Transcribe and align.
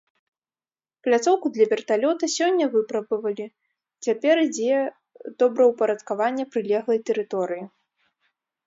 Пляцоўку 1.07 1.47
для 1.57 1.65
верталёта 1.73 2.25
сёння 2.37 2.65
выпрабавалі, 2.77 3.47
цяпер 4.09 4.35
ідзе 4.47 4.75
добраўпарадкаванне 5.45 6.43
прылеглай 6.57 6.99
тэрыторыі. 7.13 7.65